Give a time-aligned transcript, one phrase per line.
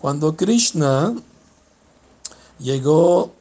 [0.00, 1.12] Cuando Krishna
[2.60, 3.32] llegó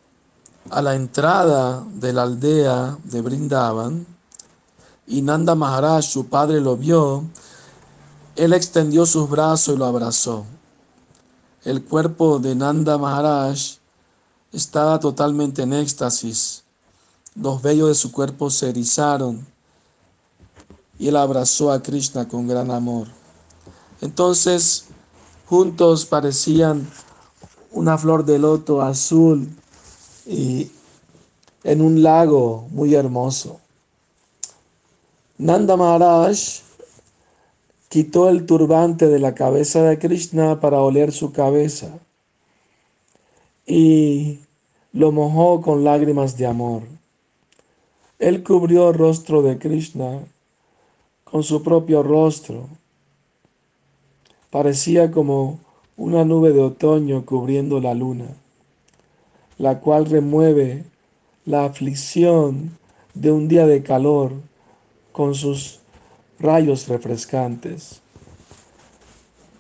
[0.72, 4.08] a la entrada de la aldea de Brindavan
[5.06, 7.26] y Nanda Maharaj, su padre, lo vio,
[8.36, 10.46] él extendió sus brazos y lo abrazó.
[11.64, 13.78] El cuerpo de Nanda Maharaj
[14.52, 16.64] estaba totalmente en éxtasis.
[17.36, 19.46] Los vellos de su cuerpo se erizaron
[20.98, 23.08] y él abrazó a Krishna con gran amor.
[24.02, 24.87] Entonces,
[25.48, 26.88] juntos parecían
[27.72, 29.48] una flor de loto azul
[30.26, 30.72] y
[31.64, 33.60] en un lago muy hermoso.
[35.38, 36.38] Nanda Maharaj
[37.90, 41.98] quitó el turbante de la cabeza de Krishna para oler su cabeza
[43.66, 44.40] y
[44.92, 46.84] lo mojó con lágrimas de amor.
[48.20, 50.20] Él cubrió el rostro de Krishna
[51.24, 52.68] con su propio rostro.
[54.50, 55.60] Parecía como
[55.98, 58.28] una nube de otoño cubriendo la luna,
[59.58, 60.86] la cual remueve
[61.46, 62.78] la aflicción
[63.14, 64.34] de un día de calor
[65.12, 65.80] con sus
[66.40, 68.02] rayos refrescantes.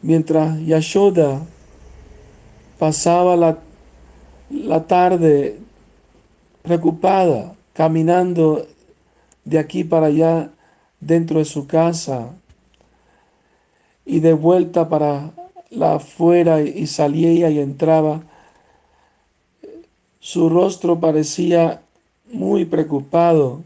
[0.02, 1.42] Mientras Yashoda
[2.78, 3.58] pasaba la,
[4.50, 5.59] la tarde
[6.62, 8.67] preocupada, caminando
[9.44, 10.52] de aquí para allá
[11.00, 12.31] dentro de su casa
[14.08, 15.31] y de vuelta para
[15.69, 18.22] la afuera y salía y entraba,
[20.22, 21.81] su rostro parecía
[22.31, 23.63] muy preocupado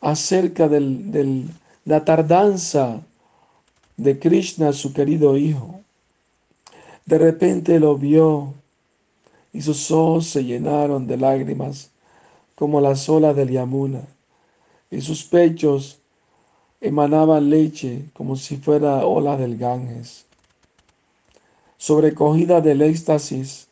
[0.00, 1.44] acerca de
[1.84, 3.00] la tardanza
[3.96, 5.80] de Krishna, su querido hijo.
[7.06, 8.52] De repente lo vio
[9.52, 11.90] y sus ojos se llenaron de lágrimas
[12.56, 14.02] como las olas del Yamuna
[14.90, 16.00] y sus pechos
[16.86, 20.26] emanaban leche como si fuera ola del Ganges.
[21.78, 23.68] Sobrecogida del éxtasis,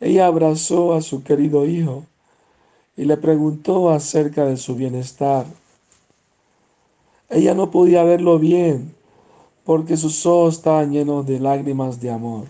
[0.00, 2.04] ella abrazó a su querido hijo
[2.96, 5.46] y le preguntó acerca de su bienestar.
[7.28, 8.94] Ella no podía verlo bien
[9.64, 12.46] porque sus ojos estaban llenos de lágrimas de amor.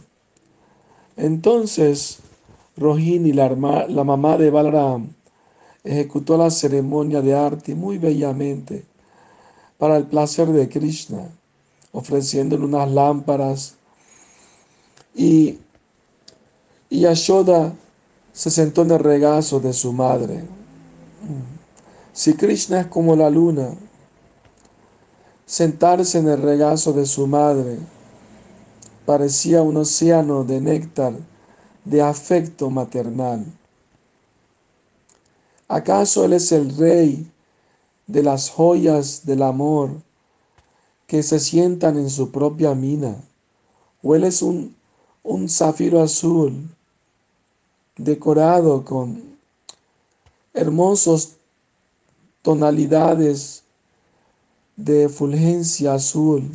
[1.17, 2.21] Entonces,
[2.77, 3.49] Rohini, la,
[3.89, 5.09] la mamá de Balaram,
[5.85, 8.90] ejecutó la ceremonia de arte muy bellamente
[9.81, 11.27] para el placer de Krishna,
[11.91, 13.77] ofreciéndole unas lámparas.
[15.15, 15.59] Y,
[16.91, 17.73] y Yashoda
[18.31, 20.45] se sentó en el regazo de su madre.
[22.13, 23.71] Si Krishna es como la luna,
[25.47, 27.79] sentarse en el regazo de su madre
[29.07, 31.15] parecía un océano de néctar,
[31.87, 33.47] de afecto maternal.
[35.69, 37.27] ¿Acaso Él es el rey
[38.11, 39.91] de las joyas del amor
[41.07, 43.17] que se sientan en su propia mina?
[44.03, 44.75] ¿O Él es un,
[45.23, 46.69] un zafiro azul
[47.97, 49.23] decorado con
[50.55, 51.37] hermosos
[52.43, 53.63] tonalidades
[54.77, 56.51] de fulgencia azul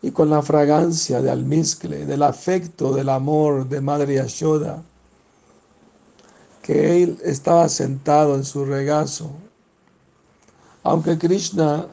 [0.00, 4.82] y con la fragancia de almizcle, del afecto, del amor de Madre Yashoda,
[6.62, 9.30] que él estaba sentado en su regazo.
[10.84, 11.86] Aunque Krishna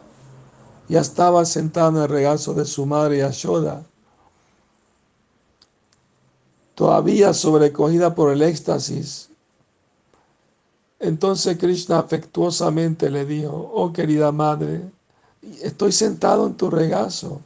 [0.90, 3.84] ya estaba sentado en el regazo de su madre Yashoda,
[6.76, 9.30] todavía sobrecogida por el éxtasis.
[11.00, 14.82] Entonces Krishna afectuosamente le dijo, oh querida madre,
[15.62, 17.42] estoy sentado en tu regazo.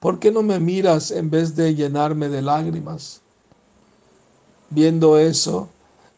[0.00, 3.20] ¿Por qué no me miras en vez de llenarme de lágrimas?
[4.68, 5.68] Viendo eso,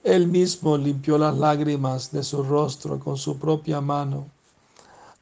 [0.04, 4.26] él mismo limpió las lágrimas de su rostro con su propia mano,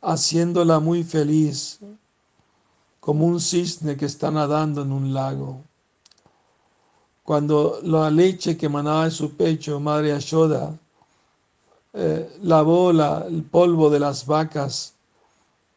[0.00, 1.78] haciéndola muy feliz,
[2.98, 5.62] como un cisne que está nadando en un lago.
[7.22, 10.76] Cuando la leche que emanaba de su pecho, Madre Ashoda,
[11.94, 14.94] eh, lavó el polvo de las vacas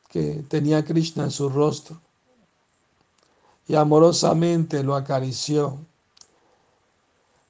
[0.10, 2.00] que tenía Krishna en su rostro
[3.68, 5.78] y amorosamente lo acarició.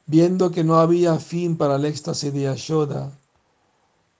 [0.07, 3.11] Viendo que no había fin para el éxtasis de Ashoda,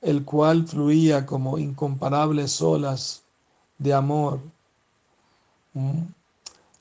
[0.02, 3.24] el cual fluía como incomparables olas
[3.78, 4.40] de amor,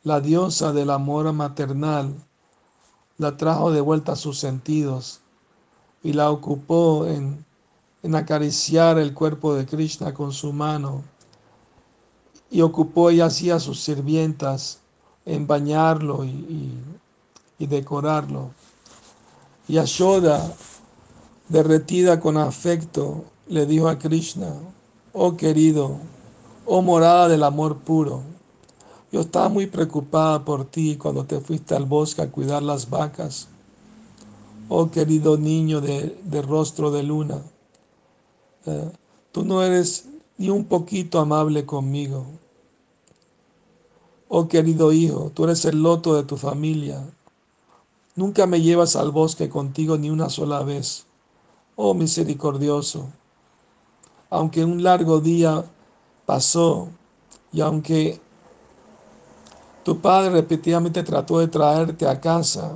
[0.03, 2.15] la diosa del amor maternal
[3.19, 5.21] la trajo de vuelta a sus sentidos
[6.03, 7.45] y la ocupó en,
[8.15, 11.03] acariciar el cuerpo de Krishna con su mano
[12.51, 14.81] y ocupó y hacía sus sirvientas
[15.25, 16.77] en bañarlo y,
[17.59, 18.51] y, decorarlo.
[19.67, 20.55] Y Ashoda,
[21.49, 24.53] derretida con afecto, le dijo a Krishna,
[25.13, 25.99] oh querido,
[26.67, 28.23] oh morada del amor puro,
[29.13, 33.47] Yo estaba muy preocupada por ti cuando te fuiste al bosque a cuidar las vacas.
[34.69, 37.41] Oh querido niño de, rostro de luna,
[38.67, 38.91] eh,
[39.31, 40.07] tú no eres
[40.37, 42.27] ni un poquito amable conmigo.
[44.27, 47.01] Oh querido hijo, tú eres el loto de tu familia.
[48.17, 51.07] Nunca me llevas al bosque contigo ni una sola vez.
[51.77, 53.09] Oh misericordioso,
[54.31, 55.65] aunque un largo día
[56.25, 56.89] pasó
[57.53, 58.21] y aunque
[59.85, 62.73] tu padre repetidamente trató de traerte a casa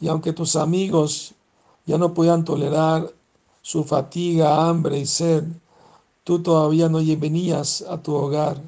[0.00, 1.34] y aunque tus amigos
[1.84, 3.12] ya no podían tolerar
[3.60, 5.44] su fatiga, hambre y sed,
[6.22, 8.60] tú todavía no venías a tu hogar.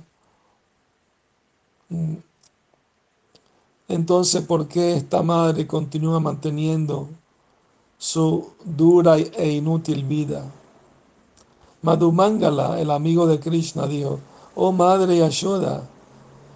[3.99, 7.09] Entonces, ¿por qué esta madre continúa manteniendo
[7.99, 10.45] su dura e inútil vida?
[11.83, 14.21] Madhumangala, el amigo de Krishna, dijo,
[14.55, 15.83] oh madre Yashoda,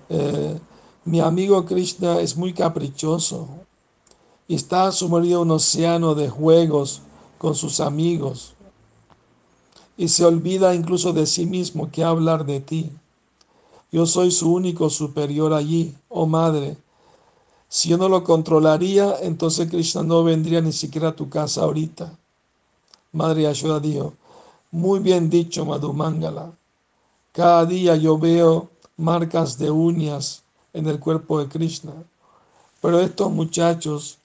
[0.08, 0.56] eh,
[1.04, 3.48] mi amigo Krishna es muy caprichoso
[4.46, 7.02] y está sumergido en un océano de juegos
[7.38, 8.54] con sus amigos
[9.96, 12.92] y se olvida incluso de sí mismo que hablar de ti.
[13.90, 16.76] Yo soy su único superior allí, oh madre.
[17.74, 22.14] Si yo no lo controlaría, entonces Krishna no vendría ni siquiera a tu casa ahorita.
[23.12, 24.12] Madre Yashoda dijo,
[24.70, 26.52] muy bien dicho, Madhumangala.
[27.32, 30.42] Cada día yo veo marcas de uñas
[30.74, 31.94] en el cuerpo de Krishna,
[32.82, 34.18] pero estos muchachos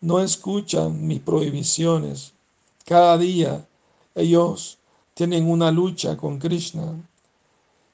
[0.00, 2.32] no escuchan mis prohibiciones.
[2.86, 3.66] Cada día
[4.14, 4.78] ellos
[5.12, 6.94] tienen una lucha con Krishna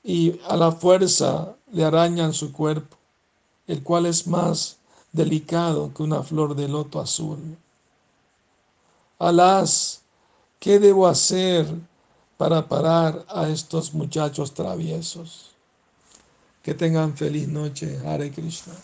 [0.04, 2.96] y a la fuerza le arañan su cuerpo,
[3.66, 4.76] el cual es más
[5.12, 7.56] delicado que una flor de loto azul.
[9.18, 10.02] Alas,
[10.58, 11.66] ¿qué debo hacer
[12.36, 15.50] para parar a estos muchachos traviesos?
[16.62, 18.74] Que tengan feliz noche, Hare Krishna.